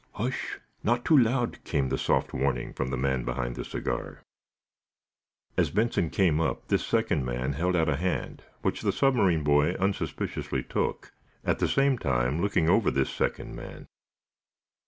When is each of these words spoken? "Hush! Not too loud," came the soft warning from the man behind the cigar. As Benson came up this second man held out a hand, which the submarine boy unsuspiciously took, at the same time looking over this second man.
"Hush! 0.13 0.57
Not 0.83 1.05
too 1.05 1.15
loud," 1.15 1.63
came 1.63 1.89
the 1.89 1.97
soft 1.99 2.33
warning 2.33 2.73
from 2.73 2.87
the 2.87 2.97
man 2.97 3.23
behind 3.23 3.55
the 3.55 3.63
cigar. 3.63 4.23
As 5.55 5.69
Benson 5.69 6.09
came 6.09 6.39
up 6.41 6.69
this 6.69 6.83
second 6.83 7.23
man 7.23 7.53
held 7.53 7.75
out 7.75 7.87
a 7.87 7.97
hand, 7.97 8.43
which 8.63 8.81
the 8.81 8.91
submarine 8.91 9.43
boy 9.43 9.73
unsuspiciously 9.79 10.63
took, 10.63 11.13
at 11.45 11.59
the 11.59 11.67
same 11.67 11.99
time 11.99 12.41
looking 12.41 12.67
over 12.67 12.89
this 12.89 13.11
second 13.11 13.55
man. 13.55 13.85